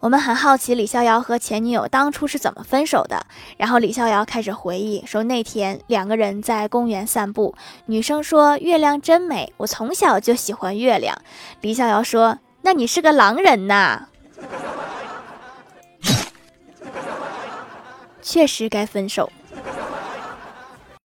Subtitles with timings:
[0.00, 3.26] 我们很好奇李逍遥和前女友当初是怎么分手的。
[3.58, 7.54] 然后李逍遥开始回忆说那天两个人在公园散步
[7.86, 11.16] 女生说月亮真美我从小就喜欢月亮
[11.60, 14.06] 李逍遥说那你是个狼人呐。
[18.22, 19.30] 确实该分手